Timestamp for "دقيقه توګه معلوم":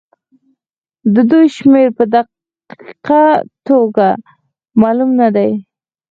2.13-5.11